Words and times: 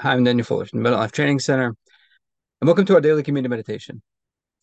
Hi, 0.00 0.12
I'm 0.12 0.24
Daniel 0.24 0.44
Fuller 0.44 0.66
from 0.66 0.82
the 0.82 0.90
Life 0.90 1.12
Training 1.12 1.38
Center, 1.38 1.66
and 2.60 2.66
welcome 2.66 2.84
to 2.86 2.94
our 2.94 3.00
daily 3.00 3.22
communion 3.22 3.50
meditation. 3.50 4.02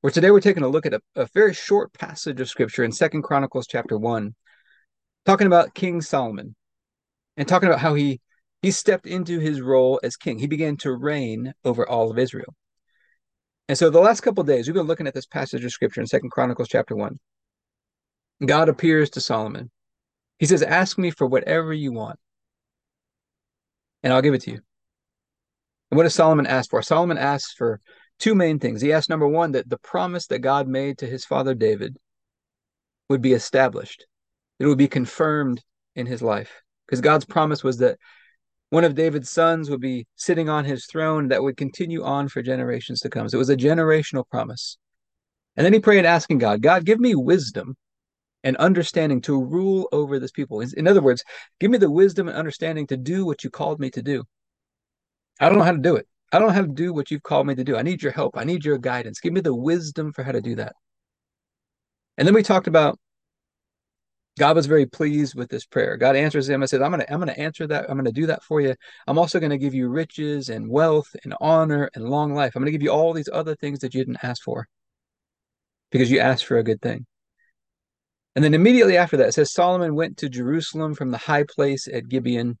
Where 0.00 0.12
today 0.12 0.30
we're 0.30 0.40
taking 0.40 0.62
a 0.62 0.68
look 0.68 0.86
at 0.86 0.94
a, 0.94 1.00
a 1.16 1.26
very 1.34 1.52
short 1.52 1.92
passage 1.92 2.40
of 2.40 2.48
scripture 2.48 2.84
in 2.84 2.92
Second 2.92 3.22
Chronicles 3.22 3.66
chapter 3.66 3.98
one, 3.98 4.36
talking 5.26 5.48
about 5.48 5.74
King 5.74 6.00
Solomon, 6.00 6.54
and 7.36 7.48
talking 7.48 7.68
about 7.68 7.80
how 7.80 7.94
he 7.94 8.20
he 8.62 8.70
stepped 8.70 9.04
into 9.04 9.40
his 9.40 9.60
role 9.60 9.98
as 10.04 10.16
king. 10.16 10.38
He 10.38 10.46
began 10.46 10.76
to 10.78 10.92
reign 10.92 11.52
over 11.64 11.86
all 11.86 12.08
of 12.08 12.20
Israel. 12.20 12.54
And 13.68 13.76
so 13.76 13.90
the 13.90 13.98
last 13.98 14.20
couple 14.20 14.44
days 14.44 14.68
we've 14.68 14.74
been 14.74 14.86
looking 14.86 15.08
at 15.08 15.14
this 15.14 15.26
passage 15.26 15.64
of 15.64 15.72
scripture 15.72 16.00
in 16.00 16.06
Second 16.06 16.30
Chronicles 16.30 16.68
chapter 16.68 16.94
one. 16.94 17.18
God 18.44 18.68
appears 18.68 19.10
to 19.10 19.20
Solomon. 19.20 19.72
He 20.38 20.46
says, 20.46 20.62
"Ask 20.62 20.98
me 20.98 21.10
for 21.10 21.26
whatever 21.26 21.72
you 21.72 21.90
want, 21.90 22.20
and 24.04 24.12
I'll 24.12 24.22
give 24.22 24.32
it 24.32 24.42
to 24.42 24.52
you." 24.52 24.60
And 25.90 25.96
what 25.96 26.04
does 26.04 26.14
Solomon 26.14 26.46
ask 26.46 26.70
for? 26.70 26.82
Solomon 26.82 27.18
asks 27.18 27.52
for 27.52 27.80
two 28.18 28.34
main 28.34 28.58
things. 28.58 28.80
He 28.80 28.92
asks, 28.92 29.08
number 29.08 29.28
one, 29.28 29.52
that 29.52 29.68
the 29.68 29.78
promise 29.78 30.26
that 30.28 30.40
God 30.40 30.66
made 30.66 30.98
to 30.98 31.06
his 31.06 31.24
father 31.24 31.54
David 31.54 31.96
would 33.08 33.22
be 33.22 33.32
established, 33.32 34.06
it 34.58 34.66
would 34.66 34.78
be 34.78 34.88
confirmed 34.88 35.62
in 35.94 36.06
his 36.06 36.22
life. 36.22 36.62
Because 36.86 37.00
God's 37.00 37.24
promise 37.24 37.62
was 37.62 37.78
that 37.78 37.98
one 38.70 38.84
of 38.84 38.94
David's 38.94 39.30
sons 39.30 39.70
would 39.70 39.80
be 39.80 40.06
sitting 40.16 40.48
on 40.48 40.64
his 40.64 40.86
throne 40.86 41.28
that 41.28 41.42
would 41.42 41.56
continue 41.56 42.02
on 42.02 42.28
for 42.28 42.42
generations 42.42 43.00
to 43.00 43.08
come. 43.08 43.28
So 43.28 43.36
it 43.36 43.38
was 43.38 43.50
a 43.50 43.56
generational 43.56 44.28
promise. 44.28 44.76
And 45.56 45.64
then 45.64 45.72
he 45.72 45.78
prayed 45.78 46.04
asking 46.04 46.38
God, 46.38 46.62
God, 46.62 46.84
give 46.84 46.98
me 46.98 47.14
wisdom 47.14 47.76
and 48.42 48.56
understanding 48.56 49.20
to 49.22 49.42
rule 49.42 49.88
over 49.92 50.18
this 50.18 50.32
people. 50.32 50.60
In 50.60 50.86
other 50.86 51.00
words, 51.00 51.24
give 51.60 51.70
me 51.70 51.78
the 51.78 51.90
wisdom 51.90 52.28
and 52.28 52.36
understanding 52.36 52.86
to 52.88 52.96
do 52.96 53.24
what 53.24 53.44
you 53.44 53.50
called 53.50 53.80
me 53.80 53.90
to 53.90 54.02
do. 54.02 54.24
I 55.40 55.48
don't 55.48 55.58
know 55.58 55.64
how 55.64 55.72
to 55.72 55.78
do 55.78 55.96
it. 55.96 56.06
I 56.32 56.38
don't 56.38 56.48
know 56.48 56.54
how 56.54 56.62
to 56.62 56.68
do 56.68 56.92
what 56.92 57.10
you've 57.10 57.22
called 57.22 57.46
me 57.46 57.54
to 57.54 57.64
do. 57.64 57.76
I 57.76 57.82
need 57.82 58.02
your 58.02 58.12
help. 58.12 58.36
I 58.36 58.44
need 58.44 58.64
your 58.64 58.78
guidance. 58.78 59.20
Give 59.20 59.32
me 59.32 59.40
the 59.40 59.54
wisdom 59.54 60.12
for 60.12 60.22
how 60.22 60.32
to 60.32 60.40
do 60.40 60.56
that. 60.56 60.74
And 62.18 62.26
then 62.26 62.34
we 62.34 62.42
talked 62.42 62.66
about 62.66 62.98
God 64.38 64.54
was 64.54 64.66
very 64.66 64.84
pleased 64.84 65.34
with 65.34 65.48
this 65.48 65.64
prayer. 65.64 65.96
God 65.96 66.14
answers 66.14 66.48
him. 66.48 66.62
I 66.62 66.66
said, 66.66 66.82
I'm 66.82 66.90
gonna, 66.90 67.06
I'm 67.08 67.18
gonna 67.18 67.32
answer 67.32 67.66
that. 67.68 67.88
I'm 67.88 67.96
gonna 67.96 68.12
do 68.12 68.26
that 68.26 68.42
for 68.42 68.60
you. 68.60 68.74
I'm 69.06 69.18
also 69.18 69.40
gonna 69.40 69.56
give 69.56 69.72
you 69.74 69.88
riches 69.88 70.50
and 70.50 70.68
wealth 70.68 71.08
and 71.24 71.34
honor 71.40 71.88
and 71.94 72.04
long 72.04 72.34
life. 72.34 72.54
I'm 72.54 72.62
gonna 72.62 72.70
give 72.70 72.82
you 72.82 72.90
all 72.90 73.14
these 73.14 73.30
other 73.32 73.54
things 73.56 73.78
that 73.80 73.94
you 73.94 74.00
didn't 74.04 74.22
ask 74.22 74.42
for 74.42 74.68
because 75.90 76.10
you 76.10 76.18
asked 76.18 76.44
for 76.44 76.58
a 76.58 76.64
good 76.64 76.82
thing. 76.82 77.06
And 78.34 78.44
then 78.44 78.52
immediately 78.52 78.98
after 78.98 79.16
that, 79.16 79.28
it 79.28 79.32
says 79.32 79.54
Solomon 79.54 79.94
went 79.94 80.18
to 80.18 80.28
Jerusalem 80.28 80.94
from 80.94 81.10
the 81.10 81.18
high 81.18 81.44
place 81.44 81.88
at 81.90 82.08
Gibeon 82.08 82.58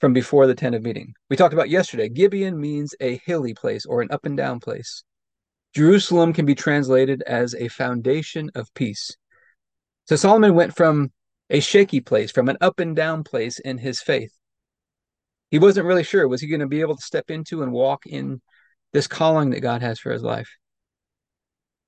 from 0.00 0.12
before 0.12 0.46
the 0.46 0.54
tent 0.54 0.74
of 0.74 0.82
meeting. 0.82 1.14
We 1.30 1.36
talked 1.36 1.54
about 1.54 1.70
yesterday, 1.70 2.08
Gibeon 2.08 2.60
means 2.60 2.94
a 3.00 3.20
hilly 3.24 3.54
place 3.54 3.86
or 3.86 4.02
an 4.02 4.08
up 4.10 4.26
and 4.26 4.36
down 4.36 4.60
place. 4.60 5.04
Jerusalem 5.74 6.32
can 6.32 6.46
be 6.46 6.54
translated 6.54 7.22
as 7.26 7.54
a 7.54 7.68
foundation 7.68 8.50
of 8.54 8.72
peace. 8.74 9.16
So 10.06 10.16
Solomon 10.16 10.54
went 10.54 10.76
from 10.76 11.12
a 11.50 11.60
shaky 11.60 12.00
place, 12.00 12.30
from 12.30 12.48
an 12.48 12.56
up 12.60 12.80
and 12.80 12.94
down 12.94 13.24
place 13.24 13.58
in 13.58 13.78
his 13.78 14.00
faith. 14.00 14.32
He 15.50 15.58
wasn't 15.58 15.86
really 15.86 16.02
sure, 16.02 16.26
was 16.28 16.40
he 16.40 16.48
going 16.48 16.60
to 16.60 16.66
be 16.66 16.80
able 16.80 16.96
to 16.96 17.02
step 17.02 17.30
into 17.30 17.62
and 17.62 17.72
walk 17.72 18.06
in 18.06 18.40
this 18.92 19.06
calling 19.06 19.50
that 19.50 19.60
God 19.60 19.82
has 19.82 19.98
for 19.98 20.12
his 20.12 20.22
life? 20.22 20.50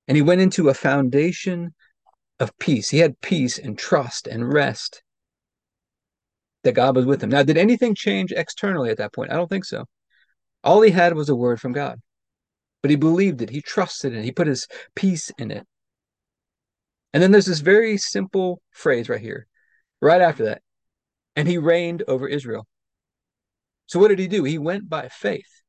And 0.06 0.16
he 0.16 0.22
went 0.22 0.40
into 0.40 0.68
a 0.68 0.74
foundation 0.74 1.74
of 2.40 2.56
peace. 2.58 2.88
He 2.88 2.98
had 2.98 3.20
peace 3.20 3.58
and 3.58 3.76
trust 3.76 4.26
and 4.26 4.50
rest 4.50 5.02
that 6.64 6.72
God 6.74 6.96
was 6.96 7.06
with 7.06 7.22
him. 7.22 7.30
Now, 7.30 7.42
did 7.42 7.56
anything 7.56 7.94
change 7.94 8.32
externally 8.32 8.90
at 8.90 8.98
that 8.98 9.12
point? 9.12 9.30
I 9.30 9.36
don't 9.36 9.48
think 9.48 9.64
so. 9.64 9.84
All 10.64 10.82
he 10.82 10.90
had 10.90 11.14
was 11.14 11.28
a 11.28 11.36
word 11.36 11.60
from 11.60 11.72
God, 11.72 12.00
but 12.82 12.90
he 12.90 12.96
believed 12.96 13.42
it, 13.42 13.50
he 13.50 13.62
trusted 13.62 14.12
it, 14.12 14.24
he 14.24 14.32
put 14.32 14.46
his 14.46 14.66
peace 14.94 15.30
in 15.38 15.50
it. 15.50 15.66
And 17.12 17.22
then 17.22 17.30
there's 17.30 17.46
this 17.46 17.60
very 17.60 17.96
simple 17.96 18.60
phrase 18.72 19.08
right 19.08 19.20
here, 19.20 19.46
right 20.00 20.20
after 20.20 20.44
that. 20.46 20.62
And 21.36 21.48
he 21.48 21.58
reigned 21.58 22.02
over 22.08 22.28
Israel. 22.28 22.66
So 23.86 23.98
what 23.98 24.08
did 24.08 24.18
he 24.18 24.28
do? 24.28 24.44
He 24.44 24.58
went 24.58 24.88
by 24.88 25.08
faith, 25.08 25.62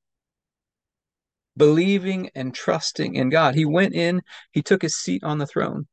believing 1.56 2.30
and 2.36 2.54
trusting 2.54 3.16
in 3.16 3.30
God. 3.30 3.56
He 3.56 3.66
went 3.66 3.94
in, 3.94 4.22
he 4.52 4.62
took 4.62 4.82
his 4.82 4.96
seat 4.96 5.24
on 5.24 5.38
the 5.38 5.48
throne, 5.48 5.88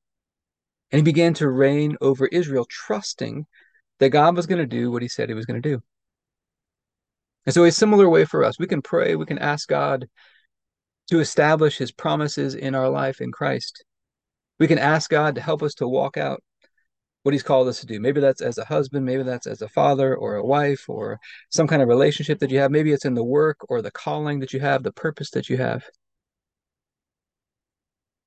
and 0.91 0.99
he 0.99 1.03
began 1.03 1.35
to 1.35 1.49
reign 1.49 1.97
over 2.01 2.27
Israel, 2.27 2.67
trusting 2.69 3.47
that 4.01 4.11
God 4.11 4.37
was 4.37 4.47
going 4.47 4.59
to 4.59 4.67
do 4.67 4.91
what 4.91 5.03
he 5.03 5.09
said 5.09 5.29
he 5.29 5.35
was 5.35 5.47
going 5.47 5.61
to 5.61 5.69
do. 5.69 5.83
And 7.47 7.55
so, 7.55 7.65
a 7.65 7.73
similar 7.73 8.09
way 8.09 8.25
for 8.25 8.45
us, 8.45 8.59
we 8.59 8.67
can 8.67 8.83
pray, 8.83 9.15
we 9.15 9.27
can 9.27 9.39
ask 9.39 9.69
God 9.69 10.09
to 11.09 11.21
establish 11.21 11.79
his 11.79 11.93
promises 11.93 12.55
in 12.55 12.75
our 12.75 12.89
life 12.89 13.21
in 13.21 13.31
Christ. 13.31 13.85
We 14.59 14.67
can 14.67 14.79
ask 14.79 15.09
God 15.11 15.37
to 15.37 15.41
help 15.41 15.63
us 15.63 15.75
to 15.75 15.87
walk 15.87 16.17
out 16.17 16.43
what 17.23 17.33
he's 17.33 17.43
called 17.43 17.69
us 17.69 17.81
to 17.81 17.87
do. 17.87 18.01
Maybe 18.01 18.21
that's 18.21 18.41
as 18.41 18.59
a 18.59 18.65
husband, 18.65 19.05
maybe 19.05 19.23
that's 19.23 19.47
as 19.47 19.63
a 19.63 19.69
father 19.69 20.15
or 20.17 20.37
a 20.37 20.45
wife 20.45 20.89
or 20.89 21.19
some 21.51 21.67
kind 21.67 21.83
of 21.83 21.89
relationship 21.89 22.39
that 22.39 22.51
you 22.51 22.59
have. 22.61 22.71
Maybe 22.71 22.93
it's 22.93 23.05
in 23.05 23.15
the 23.15 23.25
work 23.25 23.59
or 23.69 23.83
the 23.83 23.91
calling 23.91 24.41
that 24.41 24.53
you 24.53 24.61
have, 24.61 24.83
the 24.83 24.93
purpose 24.93 25.31
that 25.31 25.49
you 25.49 25.57
have. 25.57 25.85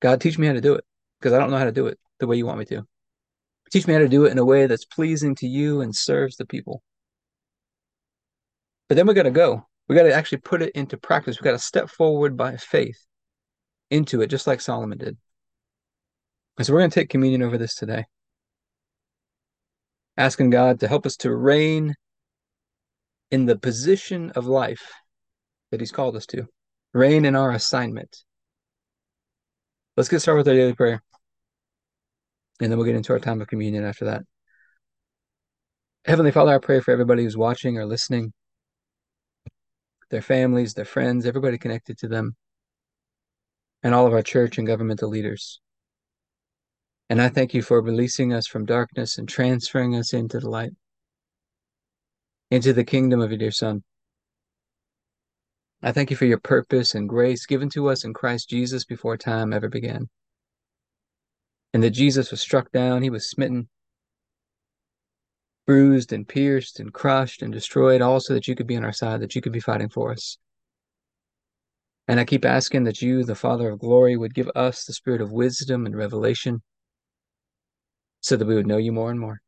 God, 0.00 0.20
teach 0.20 0.38
me 0.38 0.46
how 0.46 0.52
to 0.52 0.60
do 0.60 0.74
it 0.74 0.84
because 1.18 1.32
I 1.32 1.38
don't 1.38 1.50
know 1.50 1.58
how 1.58 1.64
to 1.64 1.72
do 1.72 1.86
it 1.86 1.98
the 2.18 2.26
way 2.26 2.36
you 2.36 2.46
want 2.46 2.58
me 2.58 2.64
to. 2.66 2.86
Teach 3.70 3.86
me 3.86 3.94
how 3.94 4.00
to 4.00 4.08
do 4.08 4.24
it 4.24 4.32
in 4.32 4.38
a 4.38 4.44
way 4.44 4.66
that's 4.66 4.84
pleasing 4.84 5.34
to 5.36 5.46
you 5.46 5.80
and 5.80 5.94
serves 5.94 6.36
the 6.36 6.46
people. 6.46 6.82
But 8.88 8.96
then 8.96 9.06
we 9.06 9.14
got 9.14 9.22
to 9.22 9.30
go. 9.30 9.66
We 9.88 9.94
got 9.94 10.02
to 10.02 10.12
actually 10.12 10.38
put 10.38 10.62
it 10.62 10.72
into 10.74 10.96
practice. 10.96 11.40
We 11.40 11.44
got 11.44 11.52
to 11.52 11.58
step 11.58 11.88
forward 11.88 12.36
by 12.36 12.56
faith 12.56 12.98
into 13.90 14.22
it, 14.22 14.26
just 14.26 14.46
like 14.46 14.60
Solomon 14.60 14.98
did. 14.98 15.16
And 16.58 16.66
so 16.66 16.72
we're 16.72 16.80
going 16.80 16.90
to 16.90 17.00
take 17.00 17.08
communion 17.08 17.42
over 17.42 17.56
this 17.56 17.74
today, 17.76 18.06
asking 20.16 20.50
God 20.50 20.80
to 20.80 20.88
help 20.88 21.06
us 21.06 21.16
to 21.18 21.34
reign 21.34 21.94
in 23.30 23.46
the 23.46 23.56
position 23.56 24.30
of 24.30 24.46
life 24.46 24.92
that 25.70 25.80
He's 25.80 25.92
called 25.92 26.16
us 26.16 26.26
to, 26.26 26.46
reign 26.92 27.24
in 27.24 27.36
our 27.36 27.52
assignment. 27.52 28.24
Let's 29.96 30.08
get 30.08 30.20
started 30.20 30.38
with 30.38 30.48
our 30.48 30.54
daily 30.54 30.74
prayer 30.74 31.02
and 32.60 32.70
then 32.70 32.78
we'll 32.78 32.86
get 32.86 32.96
into 32.96 33.12
our 33.12 33.18
time 33.18 33.40
of 33.40 33.48
communion 33.48 33.84
after 33.84 34.04
that. 34.06 34.22
Heavenly 36.04 36.30
Father, 36.30 36.54
I 36.54 36.58
pray 36.58 36.80
for 36.80 36.92
everybody 36.92 37.24
who's 37.24 37.36
watching 37.36 37.78
or 37.78 37.86
listening, 37.86 38.32
their 40.10 40.22
families, 40.22 40.74
their 40.74 40.84
friends, 40.84 41.26
everybody 41.26 41.58
connected 41.58 41.98
to 41.98 42.08
them, 42.08 42.36
and 43.82 43.94
all 43.94 44.06
of 44.06 44.12
our 44.12 44.22
church 44.22 44.58
and 44.58 44.66
governmental 44.66 45.08
leaders. 45.08 45.60
And 47.08 47.20
I 47.20 47.28
thank 47.28 47.54
you 47.54 47.62
for 47.62 47.82
releasing 47.82 48.32
us 48.32 48.46
from 48.46 48.64
darkness 48.64 49.18
and 49.18 49.28
transferring 49.28 49.96
us 49.96 50.12
into 50.12 50.38
the 50.38 50.48
light, 50.48 50.72
into 52.50 52.72
the 52.72 52.84
kingdom 52.84 53.20
of 53.20 53.30
your 53.30 53.38
dear 53.38 53.50
Son. 53.50 53.82
I 55.82 55.92
thank 55.92 56.10
you 56.10 56.16
for 56.16 56.26
your 56.26 56.38
purpose 56.38 56.94
and 56.94 57.08
grace 57.08 57.46
given 57.46 57.70
to 57.70 57.88
us 57.88 58.04
in 58.04 58.12
Christ 58.12 58.50
Jesus 58.50 58.84
before 58.84 59.16
time 59.16 59.52
ever 59.52 59.68
began 59.68 60.08
and 61.72 61.82
that 61.82 61.90
Jesus 61.90 62.30
was 62.30 62.40
struck 62.40 62.70
down, 62.72 63.02
he 63.02 63.10
was 63.10 63.30
smitten, 63.30 63.68
bruised 65.66 66.12
and 66.12 66.26
pierced 66.26 66.80
and 66.80 66.92
crushed 66.92 67.42
and 67.42 67.52
destroyed, 67.52 68.00
all 68.00 68.20
so 68.20 68.34
that 68.34 68.48
you 68.48 68.54
could 68.54 68.66
be 68.66 68.76
on 68.76 68.84
our 68.84 68.92
side, 68.92 69.20
that 69.20 69.34
you 69.34 69.40
could 69.40 69.52
be 69.52 69.60
fighting 69.60 69.88
for 69.88 70.10
us. 70.10 70.38
And 72.08 72.18
I 72.18 72.24
keep 72.24 72.44
asking 72.44 72.84
that 72.84 73.02
you, 73.02 73.22
the 73.22 73.36
Father 73.36 73.70
of 73.70 73.78
glory, 73.78 74.16
would 74.16 74.34
give 74.34 74.50
us 74.56 74.84
the 74.84 74.92
spirit 74.92 75.20
of 75.20 75.30
wisdom 75.30 75.86
and 75.86 75.96
revelation 75.96 76.62
so 78.20 78.36
that 78.36 78.46
we 78.46 78.56
would 78.56 78.66
know 78.66 78.78
you 78.78 78.90
more 78.90 79.10
and 79.10 79.20
more. 79.20 79.40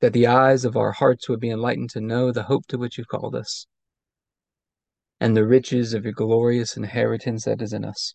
That 0.00 0.14
the 0.14 0.26
eyes 0.26 0.64
of 0.64 0.76
our 0.76 0.92
hearts 0.92 1.28
would 1.28 1.40
be 1.40 1.50
enlightened 1.50 1.90
to 1.90 2.00
know 2.00 2.32
the 2.32 2.44
hope 2.44 2.66
to 2.68 2.78
which 2.78 2.96
you've 2.96 3.08
called 3.08 3.34
us 3.34 3.66
and 5.20 5.36
the 5.36 5.46
riches 5.46 5.94
of 5.94 6.04
your 6.04 6.12
glorious 6.12 6.76
inheritance 6.76 7.44
that 7.44 7.62
is 7.62 7.72
in 7.72 7.84
us 7.84 8.14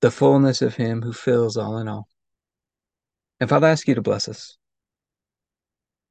the 0.00 0.10
fullness 0.10 0.62
of 0.62 0.76
Him 0.76 1.02
who 1.02 1.12
fills 1.12 1.56
all 1.56 1.78
in 1.78 1.88
all. 1.88 2.08
And 3.40 3.48
Father, 3.48 3.66
I 3.66 3.70
ask 3.70 3.86
you 3.88 3.94
to 3.94 4.02
bless 4.02 4.28
us 4.28 4.56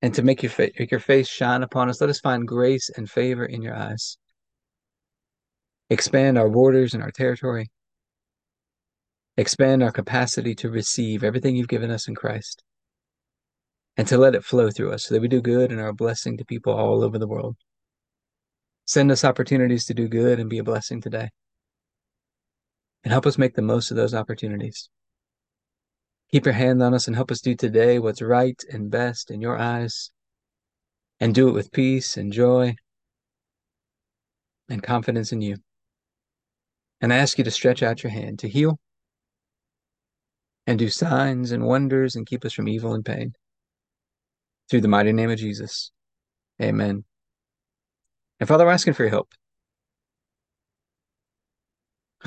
and 0.01 0.13
to 0.15 0.23
make 0.23 0.43
your, 0.43 0.49
fa- 0.49 0.71
make 0.79 0.91
your 0.91 0.99
face 0.99 1.27
shine 1.27 1.63
upon 1.63 1.89
us. 1.89 1.99
Let 2.01 2.09
us 2.09 2.19
find 2.19 2.47
grace 2.47 2.89
and 2.95 3.09
favor 3.09 3.45
in 3.45 3.61
your 3.61 3.75
eyes. 3.75 4.17
expand 5.89 6.37
our 6.37 6.49
borders 6.49 6.93
and 6.93 7.03
our 7.03 7.11
territory, 7.11 7.69
expand 9.37 9.83
our 9.83 9.91
capacity 9.91 10.55
to 10.55 10.69
receive 10.69 11.23
everything 11.23 11.55
you've 11.55 11.67
given 11.67 11.91
us 11.91 12.07
in 12.07 12.15
Christ, 12.15 12.63
and 13.95 14.07
to 14.07 14.17
let 14.17 14.35
it 14.35 14.43
flow 14.43 14.69
through 14.69 14.91
us 14.91 15.05
so 15.05 15.15
that 15.15 15.21
we 15.21 15.27
do 15.27 15.41
good 15.41 15.71
and 15.71 15.79
are 15.79 15.87
a 15.87 15.93
blessing 15.93 16.37
to 16.37 16.45
people 16.45 16.73
all 16.73 17.03
over 17.03 17.17
the 17.17 17.27
world. 17.27 17.55
Send 18.85 19.11
us 19.11 19.25
opportunities 19.25 19.85
to 19.85 19.93
do 19.93 20.07
good 20.07 20.39
and 20.39 20.49
be 20.49 20.59
a 20.59 20.63
blessing 20.63 21.01
today. 21.01 21.29
And 23.07 23.13
help 23.13 23.25
us 23.25 23.37
make 23.37 23.55
the 23.55 23.61
most 23.61 23.89
of 23.89 23.95
those 23.95 24.13
opportunities. 24.13 24.89
Keep 26.29 26.43
your 26.43 26.55
hand 26.55 26.83
on 26.83 26.93
us 26.93 27.07
and 27.07 27.15
help 27.15 27.31
us 27.31 27.39
do 27.39 27.55
today 27.55 27.99
what's 27.99 28.21
right 28.21 28.61
and 28.69 28.91
best 28.91 29.31
in 29.31 29.39
your 29.39 29.57
eyes, 29.57 30.11
and 31.21 31.33
do 31.33 31.47
it 31.47 31.53
with 31.53 31.71
peace 31.71 32.17
and 32.17 32.33
joy 32.33 32.75
and 34.67 34.83
confidence 34.83 35.31
in 35.31 35.41
you. 35.41 35.55
And 36.99 37.13
I 37.13 37.15
ask 37.19 37.37
you 37.37 37.45
to 37.45 37.49
stretch 37.49 37.81
out 37.81 38.03
your 38.03 38.11
hand 38.11 38.39
to 38.39 38.49
heal 38.49 38.77
and 40.65 40.77
do 40.77 40.89
signs 40.89 41.53
and 41.53 41.63
wonders 41.63 42.17
and 42.17 42.27
keep 42.27 42.43
us 42.43 42.51
from 42.51 42.67
evil 42.67 42.93
and 42.93 43.05
pain. 43.05 43.31
Through 44.69 44.81
the 44.81 44.89
mighty 44.89 45.13
name 45.13 45.29
of 45.29 45.39
Jesus. 45.39 45.93
Amen. 46.61 47.05
And 48.41 48.49
Father, 48.49 48.65
we're 48.65 48.71
asking 48.71 48.95
for 48.95 49.03
your 49.03 49.11
help. 49.11 49.29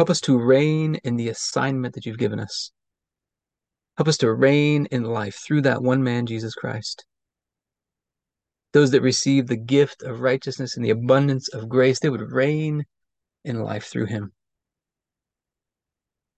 Help 0.01 0.09
us 0.09 0.23
to 0.23 0.39
reign 0.39 0.95
in 1.05 1.17
the 1.17 1.29
assignment 1.29 1.95
that 1.95 2.07
you've 2.07 2.17
given 2.17 2.41
us. 2.41 2.73
Help 3.99 4.09
us 4.09 4.17
to 4.17 4.33
reign 4.33 4.87
in 4.91 5.05
life 5.05 5.43
through 5.47 5.61
that 5.61 5.83
one 5.83 6.03
man, 6.03 6.25
Jesus 6.25 6.55
Christ. 6.55 7.05
Those 8.73 8.93
that 8.93 9.03
receive 9.03 9.47
the 9.47 9.59
gift 9.59 10.03
of 10.03 10.23
righteousness 10.23 10.75
and 10.75 10.83
the 10.83 10.89
abundance 10.89 11.49
of 11.49 11.69
grace, 11.69 12.01
they 12.01 12.09
would 12.09 12.33
reign 12.33 12.87
in 13.45 13.63
life 13.63 13.85
through 13.85 14.07
him. 14.07 14.33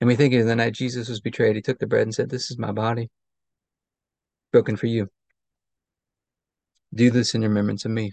And 0.00 0.08
we 0.08 0.16
think 0.16 0.34
of 0.34 0.44
the 0.44 0.56
night 0.56 0.74
Jesus 0.74 1.08
was 1.08 1.20
betrayed, 1.20 1.54
he 1.54 1.62
took 1.62 1.78
the 1.78 1.86
bread 1.86 2.02
and 2.02 2.12
said, 2.12 2.30
This 2.30 2.50
is 2.50 2.58
my 2.58 2.72
body, 2.72 3.10
broken 4.50 4.74
for 4.74 4.86
you. 4.86 5.06
Do 6.92 7.12
this 7.12 7.32
in 7.32 7.42
remembrance 7.42 7.84
of 7.84 7.92
me. 7.92 8.10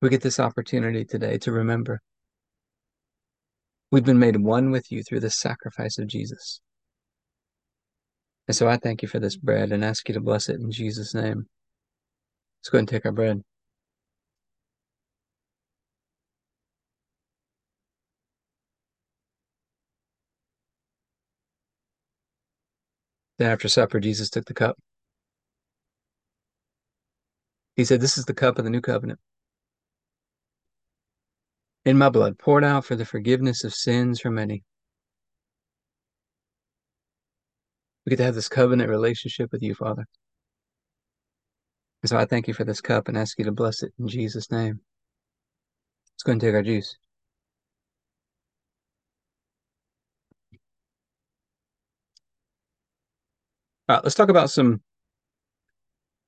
We 0.00 0.08
get 0.08 0.22
this 0.22 0.40
opportunity 0.40 1.04
today 1.04 1.36
to 1.36 1.52
remember. 1.52 2.00
We've 3.90 4.04
been 4.04 4.18
made 4.18 4.36
one 4.36 4.70
with 4.70 4.92
you 4.92 5.02
through 5.02 5.20
the 5.20 5.30
sacrifice 5.30 5.98
of 5.98 6.06
Jesus. 6.06 6.60
And 8.46 8.56
so 8.56 8.68
I 8.68 8.76
thank 8.76 9.02
you 9.02 9.08
for 9.08 9.18
this 9.18 9.36
bread 9.36 9.72
and 9.72 9.84
ask 9.84 10.08
you 10.08 10.14
to 10.14 10.20
bless 10.20 10.48
it 10.48 10.60
in 10.60 10.70
Jesus' 10.70 11.14
name. 11.14 11.46
Let's 12.60 12.68
go 12.70 12.78
and 12.78 12.88
take 12.88 13.06
our 13.06 13.12
bread. 13.12 13.42
Then 23.38 23.50
after 23.50 23.68
supper, 23.68 23.98
Jesus 24.00 24.28
took 24.30 24.44
the 24.44 24.54
cup. 24.54 24.76
He 27.74 27.84
said, 27.84 28.00
This 28.00 28.18
is 28.18 28.26
the 28.26 28.34
cup 28.34 28.58
of 28.58 28.64
the 28.64 28.70
new 28.70 28.82
covenant. 28.82 29.18
In 31.84 31.96
my 31.96 32.10
blood, 32.10 32.38
poured 32.38 32.62
out 32.62 32.84
for 32.84 32.94
the 32.94 33.06
forgiveness 33.06 33.64
of 33.64 33.74
sins 33.74 34.20
for 34.20 34.30
many. 34.30 34.62
We 38.04 38.10
get 38.10 38.16
to 38.16 38.24
have 38.24 38.34
this 38.34 38.48
covenant 38.48 38.90
relationship 38.90 39.50
with 39.52 39.62
you, 39.62 39.74
Father. 39.74 40.04
And 42.02 42.10
so 42.10 42.18
I 42.18 42.24
thank 42.24 42.48
you 42.48 42.54
for 42.54 42.64
this 42.64 42.80
cup 42.80 43.08
and 43.08 43.16
ask 43.16 43.38
you 43.38 43.44
to 43.44 43.52
bless 43.52 43.82
it 43.82 43.92
in 43.98 44.08
Jesus' 44.08 44.50
name. 44.50 44.80
Let's 46.14 46.22
go 46.24 46.32
and 46.32 46.40
take 46.40 46.54
our 46.54 46.62
juice. 46.62 46.96
All 53.88 53.96
right, 53.96 54.04
let's 54.04 54.14
talk 54.14 54.28
about 54.28 54.50
some 54.50 54.82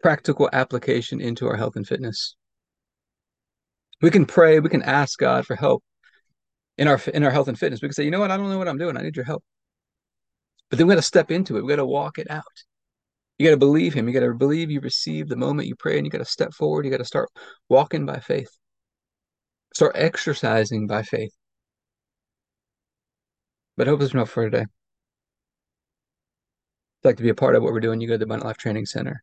practical 0.02 0.50
application 0.52 1.20
into 1.20 1.46
our 1.46 1.56
health 1.56 1.76
and 1.76 1.86
fitness. 1.86 2.36
We 4.02 4.10
can 4.10 4.26
pray, 4.26 4.60
we 4.60 4.68
can 4.68 4.82
ask 4.82 5.18
God 5.18 5.46
for 5.46 5.56
help 5.56 5.82
in 6.76 6.88
our 6.88 7.00
in 7.14 7.22
our 7.22 7.30
health 7.30 7.48
and 7.48 7.58
fitness. 7.58 7.80
We 7.80 7.88
can 7.88 7.94
say, 7.94 8.04
you 8.04 8.10
know 8.10 8.20
what, 8.20 8.30
I 8.30 8.36
don't 8.36 8.50
know 8.50 8.58
what 8.58 8.68
I'm 8.68 8.78
doing. 8.78 8.96
I 8.96 9.02
need 9.02 9.16
your 9.16 9.24
help. 9.24 9.44
But 10.68 10.78
then 10.78 10.86
we 10.86 10.92
got 10.92 11.00
to 11.00 11.06
step 11.06 11.30
into 11.30 11.56
it. 11.56 11.62
We 11.62 11.68
got 11.68 11.76
to 11.76 11.86
walk 11.86 12.18
it 12.18 12.30
out. 12.30 12.42
You 13.38 13.46
got 13.46 13.52
to 13.52 13.58
believe 13.58 13.94
Him. 13.94 14.08
You 14.08 14.14
got 14.14 14.26
to 14.26 14.34
believe 14.34 14.70
you 14.70 14.80
receive 14.80 15.28
the 15.28 15.36
moment 15.36 15.68
you 15.68 15.76
pray, 15.76 15.96
and 15.96 16.06
you 16.06 16.10
got 16.10 16.18
to 16.18 16.24
step 16.24 16.52
forward. 16.52 16.84
You 16.84 16.90
got 16.90 16.98
to 16.98 17.04
start 17.04 17.28
walking 17.68 18.04
by 18.06 18.18
faith. 18.20 18.50
Start 19.74 19.92
exercising 19.94 20.86
by 20.86 21.02
faith. 21.02 21.32
But 23.76 23.86
hope 23.86 24.02
is 24.02 24.12
enough 24.12 24.30
for 24.30 24.44
today. 24.44 24.62
If 24.62 24.68
you'd 27.04 27.08
like 27.08 27.16
to 27.16 27.22
be 27.22 27.30
a 27.30 27.34
part 27.34 27.54
of 27.56 27.62
what 27.62 27.72
we're 27.72 27.80
doing, 27.80 28.00
you 28.00 28.08
go 28.08 28.14
to 28.14 28.18
the 28.18 28.24
Abundant 28.24 28.46
Life 28.46 28.58
Training 28.58 28.86
Center.com. 28.86 29.20